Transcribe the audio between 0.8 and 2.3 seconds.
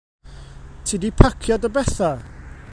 Ti 'di pacio dy betha?